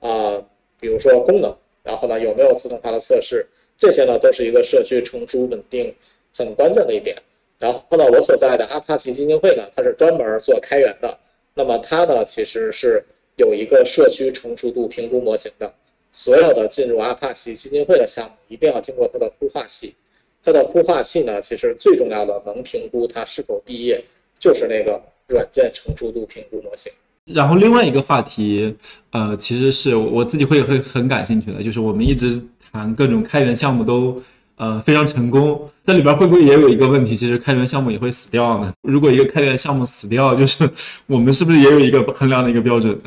[0.01, 0.43] 啊，
[0.81, 1.55] 比如说功能？
[1.83, 3.47] 然后呢，有没有自动化的测试？
[3.77, 5.95] 这些呢，都是一个社区成熟稳定
[6.37, 7.17] 很关键的一点。
[7.59, 11.19] 然后呢，我所在的阿帕奇基金会呢，它是专门做开源的。
[11.55, 13.03] 那么它呢，其实是
[13.37, 15.73] 有一个社区成熟度评估模型的。
[16.11, 19.95] 所有的进入阿帕奇基金会的项目，一定要经过它的孵化器。
[20.43, 24.03] 它的孵化器呢，其实最重要的能评估它是否毕业，
[24.39, 26.93] 就是那个软件成熟度评估模型。
[27.35, 28.75] 然后另外一个话题，
[29.11, 32.41] 呃，其实是我自己会会很感兴趣的，就是我们一直
[32.73, 34.21] 谈各种开源项目都
[34.57, 38.73] 呃非常成功，在里边会不会也有一个问题，其实开源项目也会死掉呢？
[38.83, 40.69] 如果一个开源项目死掉，就是
[41.07, 42.99] 我们是不是也有一个衡量的一个标准？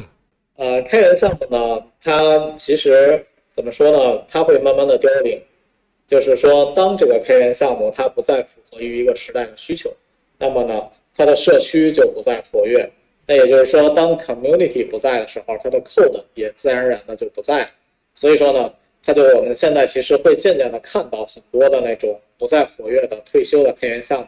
[0.58, 2.12] 呃，开源项目呢，它
[2.56, 4.22] 其实怎么说呢？
[4.28, 5.40] 它会慢慢的凋零。
[6.08, 9.90] 就是说，当这个开源项目它不再符合于一个时代的需求，
[10.38, 10.74] 那么呢，
[11.16, 12.92] 它的社区就不再活跃。
[13.28, 17.70] 那也就是说，当 community 不在的时候，它的 code 也自然而然的就不在了。
[18.14, 24.28] 所以说呢，它就我们现在其实会渐渐的看到很多的那种不再活跃的退休的开源项目。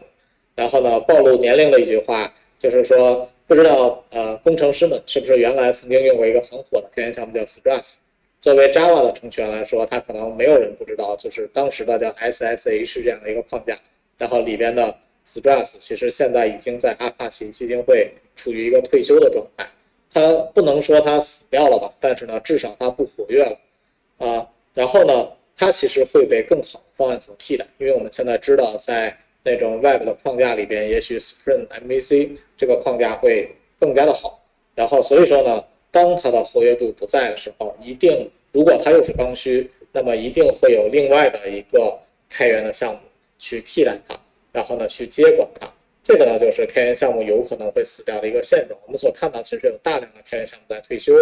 [0.55, 7.95] 然后呢，暴露年龄的一句话就是说，不知道呃工程师们是不是原来曾经用过一个很火的开源项目叫 Struts。
[8.39, 13.79] 作为 Java 的程序员来说，他可能没有人不知道，就是当时的叫 SSH 这样的一个框架，
[14.17, 14.93] 然后里边的
[15.25, 19.67] Stress 其实现在已经在阿帕奇基金会处于一个退休的状态。
[20.13, 23.59] 它不能说它死掉了吧，但是呢，至少它不活跃了
[24.17, 24.47] 啊。
[24.73, 34.43] 然后呢，它其实会被更好的方案所替代，因为我们现在知道，在那种 Web 的框架里边，也许 Spring MVC 这个框架会更加的好。
[34.75, 35.63] 然后所以说呢。
[35.93, 42.99] 当它的活跃度不在的时候，一定如果它又是刚需，那么一定会有另外的一个开源的项目
[43.37, 44.19] 去替代它，
[44.53, 45.67] 然后呢去接管它。
[46.01, 48.79] 这个呢就是开源项目有可能会死掉的一个现状。
[48.85, 51.13] 我们所看到其实有大量的开源项目在退休，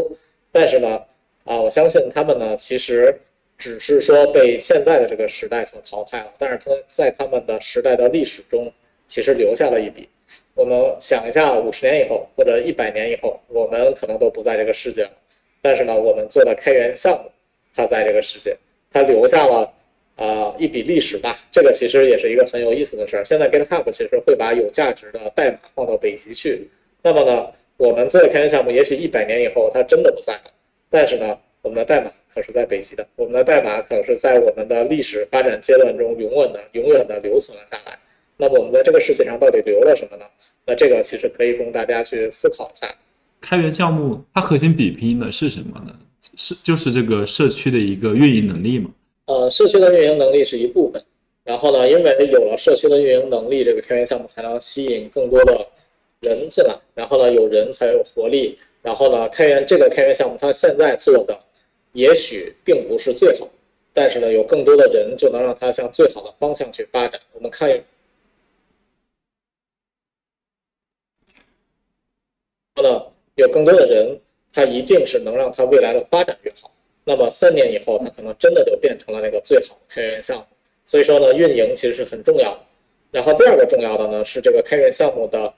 [0.52, 1.04] 但是呢，
[1.46, 3.16] 啊，我相信他们呢其实
[3.58, 8.72] 只是说被现在的这个时代所淘汰了，但是它在他们的时代的历史中
[9.08, 10.10] 其实留下了一笔。
[10.56, 15.12] 我们想一下，五十年以后或者一百年以后，我们可能都不在这个世界了。
[15.62, 17.32] 但是呢，我们做的开源项目，
[17.76, 18.58] 它在这个世界，
[18.92, 19.72] 它留下了
[20.22, 21.36] 啊一笔历史吧。
[21.52, 23.26] 这个其实也是一个很有意思的事儿。
[23.26, 26.70] 现在 GitHub 其实会把有价值的代码放到北极去。
[27.02, 30.52] 那么呢，我们做的开源项目，也许一百年以后它真的不在了。
[30.90, 37.98] 但是呢，我们的代码可是在北极的，我们的代码可是在我们的历史发展阶段中永远的、永远的留存了下来。
[38.38, 40.26] 那么我们在这个世界上到底留了什么呢？
[40.66, 42.88] 那这个其实可以供大家去思考一下。
[43.40, 45.96] 开源项目它核心比拼的是什么呢？
[46.38, 48.92] 是就是这个社区的一个运营能力嘛？
[49.32, 51.02] 呃，社区的运营能力是一部分。
[51.46, 55.66] 然后呢，因为有了社区的运营能力，这个开源项目才能吸引更多的
[56.20, 56.78] 人进来。
[56.94, 58.60] 然后呢，有人才有活力。
[58.82, 61.40] 然后呢，开源这个开源项目它现在做的
[61.94, 63.48] 也许并不是最好，
[63.94, 67.20] 但是呢，有更多的人就能让它向最好的方向去发展。
[67.32, 67.70] 我们看。
[72.82, 74.20] 呢，有更多的人，
[74.52, 76.71] 他一定是能让他未来的发展越好。
[77.04, 80.44] 那么三年以后，他可能真的就变成了那个最好的开源项目。
[80.86, 82.60] 所以说呢，运营其实是很重要的。
[83.12, 85.54] 然后第二个重要的呢，是这个开源项目的，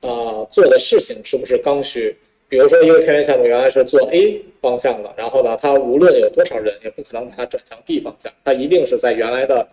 [0.00, 2.16] 呃，做的事情是不是刚需？
[2.48, 9.66] 比如说一个开源项目原来是做 A 方向的，然后呢，它无论有多少人，也不可能把它转向 B 方向，它一定是在原来的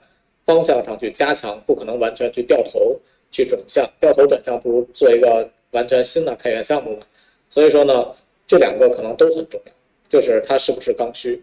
[0.45, 2.99] 方向上去加强，不可能完全去掉头
[3.31, 3.89] 去转向。
[3.99, 5.49] 掉头转向不如做一个。
[5.73, 7.01] 完全新的开源项目嘛，
[7.49, 8.11] 所以说呢，
[8.45, 9.71] 这两个可能都很重要，
[10.13, 11.41] 就是它是不是刚需，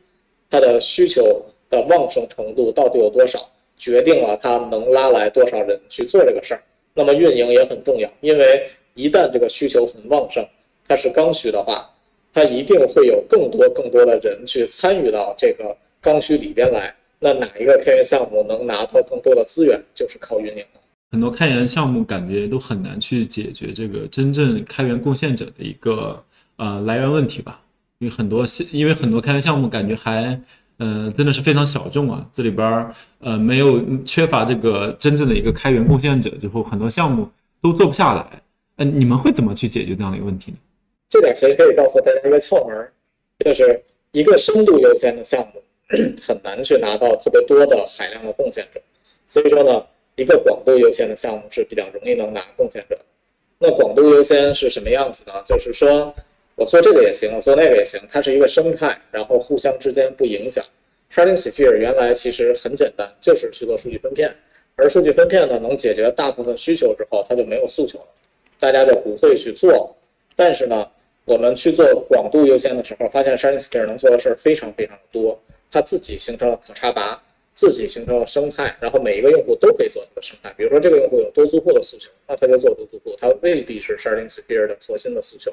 [0.48, 6.62] 它的需求的旺盛程度到底有多少，决定了它能拉来多少人去做这个事儿。
[6.94, 8.64] 那么运营也很重要，因为
[8.94, 10.46] 一旦这个需求很旺盛，
[10.86, 11.90] 它是刚需的话，
[12.32, 16.94] 它一定会有更多更多的人去参与到这个刚需里边来。
[17.18, 20.80] 那哪一个开源项目能拿到更多的资源，就是靠运营了。
[21.10, 26.22] 很多开源项目感觉都很难去解决这个真正开源贡献者的一个
[26.54, 27.60] 呃来源问题吧，
[28.00, 30.38] 因为很多因为很多开源项目感觉还
[30.78, 37.28] 呃真的是非常小众啊，这里边儿呃没有缺乏这个真正的一个开源贡献者，之后很多项目
[37.62, 38.42] 都做不下来。
[38.76, 40.58] 嗯，你们会怎么去解决这样的一个问题呢？
[41.08, 42.88] 这点其实可以告诉大家一个窍门，
[43.44, 43.82] 就是
[44.12, 45.62] 一个深度优先的项目
[46.22, 48.80] 很难去拿到特别多的海量的贡献者，
[49.26, 49.84] 所以说呢。
[50.16, 53.04] 一个广度优先的项目是比较容易能拿贡献者的。
[53.58, 55.32] 那广度优先是什么样子呢？
[55.46, 56.14] 就是说
[56.54, 60.64] 我做这个也行，我做那个也行，它是一个生态，然后互相之间不影响。
[61.12, 64.34] Sharding Sphere 原来其实很简单，就是去做数据分片，
[64.76, 68.06] 而数据分片呢能解决大部分需求之后，它就没有诉求了，
[68.58, 69.96] 大家就不会去做。
[70.36, 70.88] 但是呢，
[71.24, 75.40] 我们去做广度优先的时候，发现 Sharding Sphere 能做的事儿非常非常的多，
[75.70, 77.22] 它自己形成了可插拔。
[77.52, 80.54] 自己形成了生态，然后每一个用户都可以做这个生态。
[80.56, 85.52] 比如说，这个用户有多租户的诉求，那他就做多租户，他未必是 Sharding Sphere 的核心的诉求，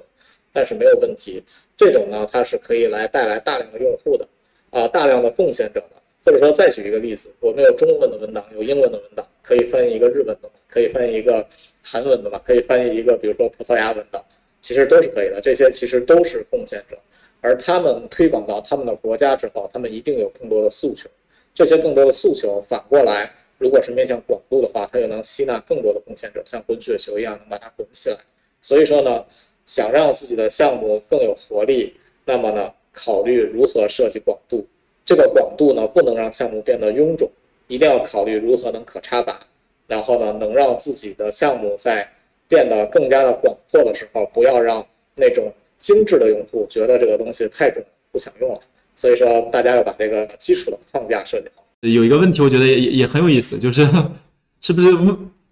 [0.58, 1.44] 但是没有问题。
[1.78, 4.28] 这种呢，它是可以来带来大量的用户的，
[4.72, 5.92] 啊，大量的贡献者的。
[6.26, 11.48] 或者说，再举一个例子，我们有中文的文档，有英文的文档，可以翻译一个日文的可以翻译一个
[11.84, 14.20] 韩文的嘛，可以翻译一个比如说葡萄牙文档，
[14.60, 15.40] 其实都是可以的。
[15.40, 16.98] 这些其实都是贡献者，
[17.40, 21.08] 而他们推广到他们的国家之后，他们一定有更多的诉求。
[21.54, 28.18] 这些更多的诉求，反过来，如果是面向广度的话，它又能吸纳更多的贡献者，像滚雪球一样能把它滚起来。
[28.62, 29.24] 所以说呢，
[29.68, 31.94] 想让自己的项目更有活力，
[32.26, 34.66] 那么呢，考虑如何设计广度。
[35.06, 37.30] 这个广度呢，不能让项目变得臃肿，
[37.68, 39.40] 一定要考虑如何能可插拔，
[39.86, 42.10] 然后呢，能让自己的项目在
[42.48, 48.60] 变得更加的广阔的时候，不要让那种精致的用户觉得这个东西太重，不想用了。
[48.96, 51.64] 所以说，大家要把这个基础的框架设计好。
[51.82, 53.88] 有一个问题，我觉得也也很有意思，就是
[54.60, 54.90] 是不是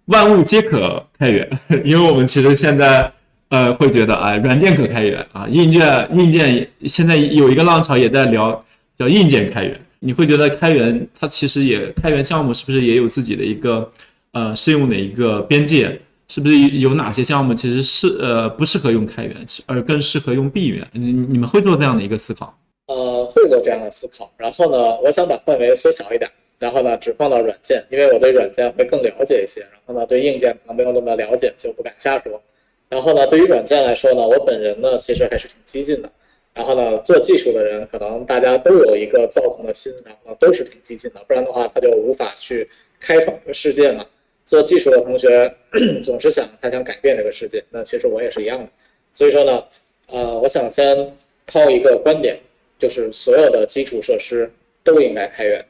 [0.06, 1.48] 万物皆可开源？
[1.84, 3.10] 因为我们其实现在
[3.48, 8.64] 呃会觉得，哎，软件可开源啊，硬件硬件现在有一个浪潮也在聊
[8.98, 9.80] 叫硬件开源。
[9.98, 13.90] 你会觉得开源它其实也开源项目是不是也有自己的一个
[14.32, 15.98] 呃适用的一个边界？
[16.28, 19.34] 是不是有哪些项目其实是呃不适合用开源，
[19.66, 20.84] 而更适合用闭源？
[20.90, 22.52] 你你们会做这样的一个思考？
[22.88, 24.28] 呃，会做这样的思考。
[24.36, 26.28] 然后呢，我想把范围缩小一点，
[26.58, 29.60] 然后呢，只放到软件，因为我对软件会更了解一些。
[29.60, 32.42] 然后呢，对硬件可能没有那么了解，就不敢瞎说。
[32.88, 36.10] 然后呢，对于软件来说呢，我本人呢其实还是挺激进的。
[36.54, 42.68] 然后呢，做技术的人可能大家都有一个躁动的心，然后都是挺激进的，不然的话他就无法去
[42.98, 44.04] 开创这个世界嘛。
[44.44, 45.52] 做技术的同学
[46.02, 48.68] 总是想他想改变这个世界，那其实我也是一样的。
[49.12, 49.64] 所以说呢，
[50.08, 51.12] 呃，我想先
[51.46, 52.38] 抛一个观点。
[52.78, 54.52] 就是所有的基础设施
[54.84, 55.64] 都应该开源。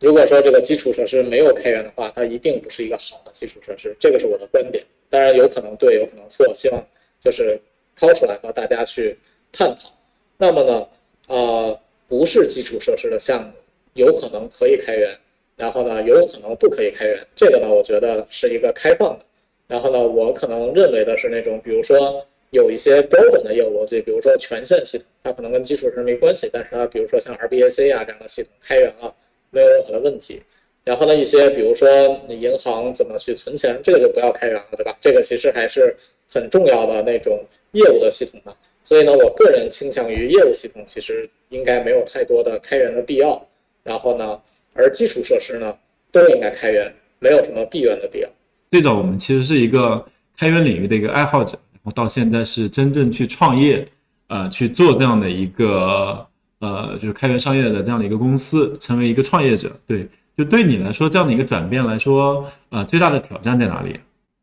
[0.00, 3.94] 如果说这个基础设施没有开源的话，它一定不是一个好的基础设施。
[4.00, 6.46] 这个是我的观点，当然有可能对，有可能错。
[6.54, 6.86] 希望
[7.20, 7.60] 就是
[7.94, 9.16] 抛出来和大家去
[9.52, 9.90] 探讨。
[10.36, 10.88] 那么呢，
[11.28, 13.52] 呃，不是基础设施的项目，
[13.94, 15.16] 有可能可以开源，
[15.56, 17.26] 然后呢，有可能不可以开源。
[17.34, 19.24] 这个呢，我觉得是一个开放的。
[19.68, 22.26] 然后呢，我可能认为的是那种，比如说。
[22.52, 29.14] 有一些标准的业务逻辑，比如说权限系统，它可能跟基础设施没关系，但是它比如说像 RBAC 啊这样的系统开源了，
[29.50, 30.40] 没有任何的问题。
[30.86, 31.88] 然后呢，一些比如说
[32.28, 34.96] 你银行怎么去存钱，这个就不要开源了，对吧？
[35.00, 35.94] 这个其实还是
[36.32, 38.54] 很重要的那种业务的系统嘛。
[38.84, 43.44] 所以呢，我个人倾向于业务系统其实应该没有太多的开源的必要。
[43.82, 44.40] 然后呢，
[44.74, 45.76] 而基础设施呢
[46.12, 48.28] 都应该开源，没有什么闭源的必要。
[48.70, 50.02] 最早我们其实是一个
[50.38, 51.58] 开源领域的一个爱好者。
[51.72, 53.86] 然后到现在是真正去创业，
[54.28, 56.26] 呃，去做这样的一个
[56.60, 59.70] 呃，就是开源商业的这样的一个公司，成为一个创业者。
[59.86, 60.06] 对，
[60.36, 63.98] 就对你来说，这样的一个转变来说，呃，最大的挑战在哪里？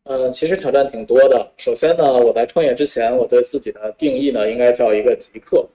[0.05, 1.51] 呃，其实挑战挺多的。
[1.57, 5.67] 首先呢，我在创业之前，我对自己的定义呢，应该叫一个极客。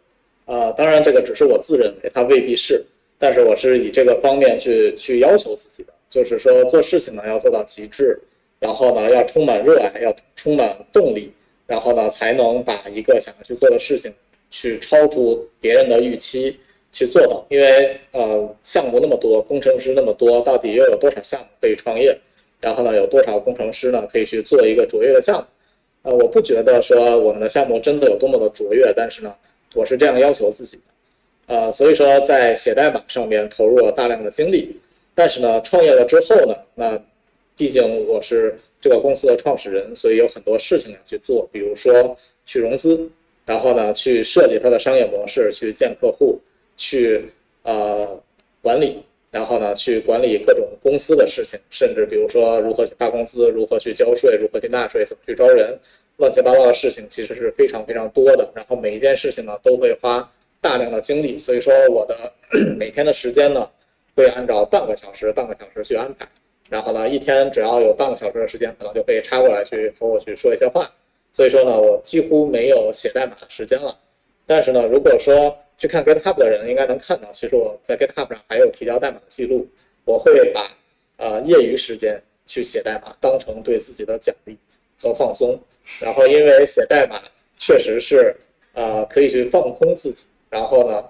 [0.44, 2.84] 啊，当然这个只是我自认为，它未必是，
[3.16, 8.18] 但是我是以这个方面去去要求自己的，就是说做事情呢要做到极致，
[8.58, 11.32] 然后呢要充满热爱，要充满动力。
[11.66, 14.12] 然后呢，才能把一个想要去做的事情，
[14.50, 16.58] 去超出别人的预期
[16.98, 17.46] 去做到。
[17.48, 22.18] 因为呃，项目那么多，工程师那么多，到底又有多少项目可以创业？
[22.60, 25.46] 然后呢，有多少工程师呢可以去做一个卓越的项目？
[26.02, 29.32] 呃，我不觉得说我们的项目真的有多么的卓越，但是呢，
[29.74, 31.54] 我是这样要求自己的。
[31.54, 34.76] 呃，所以说在写代码上面投入了大量的精力。
[35.14, 37.00] 但是呢，创业了之后呢，那
[37.56, 38.58] 毕竟我是。
[38.80, 43.10] 这个公司的创始人，所以有很多事情要去做，比如说去融资，
[43.44, 46.38] 然后呢去设计它的商业模式，去见客户，
[46.78, 47.28] 去
[47.64, 48.18] 呃
[48.62, 55.78] 管理，然后呢去管理各种公司的事情，甚至比如说如何去发工资、如何去交税、如何去纳税、怎么去招人，
[56.16, 58.50] 乱七八糟的事情其实是非常非常多的。
[58.54, 60.26] 然后每一件事情呢都会花
[60.62, 62.32] 大量的精力，所以说我的
[62.78, 63.68] 每天的时间呢
[64.16, 66.26] 会按照半个小时、半个小时去安排。
[66.70, 70.90] 然后呢，一天只要有半个小时的时间，可能就可以插过来去和我去说一些话。
[71.32, 73.96] 所以说呢，我几乎没有写代码的时间了。
[74.46, 79.66] 但是呢，如果说去看 GitHub 的人，应该能看到，其实我在 GitHub 上还有提交代码的记录。
[80.04, 80.70] 我会把
[81.16, 84.56] 呃业余时间去写代码当成对自己的奖励
[85.00, 85.58] 和放松。
[86.00, 87.22] 然后因为写代码
[87.56, 88.34] 确实是
[88.74, 91.02] 呃可以去放空自己，然后呢，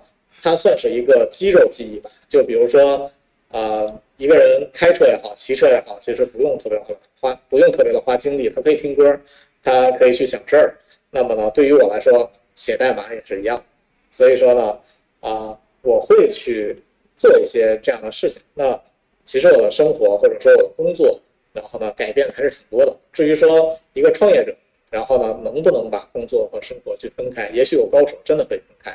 [0.43, 2.11] 它算是一个肌肉记忆吧。
[2.29, 3.11] 就比如说
[3.49, 4.01] 呃。
[4.19, 6.77] 一个人开车也好，骑车也好，其实不用特别
[7.21, 9.17] 花，不用特别的花精力，他可以听歌，
[9.63, 10.77] 他可以去想事儿。
[11.09, 13.65] 那么呢，对于我来说，写代码也是一样。
[14.11, 14.79] 所以说呢，
[15.21, 16.83] 啊，我会去
[17.17, 18.43] 做一些这样的事情。
[18.55, 18.81] 那
[19.25, 21.21] 其实我的生活或者说我的工作，
[21.53, 22.97] 然后呢，改变还是挺多的。
[23.13, 24.57] 至于说一个创业者，
[24.91, 27.51] 然后呢，能不能把工作和生活去分开？
[27.51, 28.93] 也许有高手真的可以分开，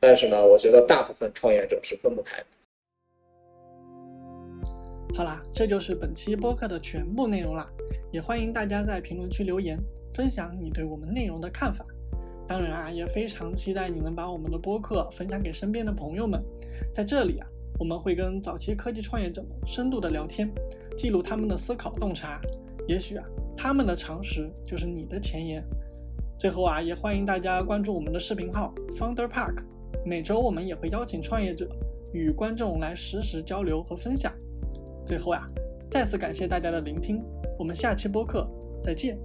[0.00, 2.46] 但是呢，我觉得大部分创业者是分不开的。
[5.14, 7.70] 好啦，这就是本期播客的全部内容啦，
[8.10, 9.78] 也欢迎大家在评论区留言，
[10.14, 11.84] 分享你对我们内容的看法。
[12.46, 16.42] 当然啊，也非常期待你能把我们的播客分享给身边的朋友们。
[16.94, 17.46] 在这里啊，
[17.78, 20.50] 我们会跟早期科技创业者们深度的聊天，
[20.96, 22.40] 记录他们的思考洞察。
[22.86, 23.24] 也许啊，
[23.56, 25.64] 他们的常识就是你的前沿。
[26.38, 29.62] 最后啊，也欢迎大家关注我们的视频号 Founder Park，
[30.04, 31.66] 每周我们也会邀请创业者
[32.12, 34.30] 与观众来实时交流和分享。
[35.06, 35.48] 最后啊，
[35.90, 37.22] 再次感谢大家的聆听，
[37.58, 38.46] 我们下期播客
[38.82, 39.16] 再见。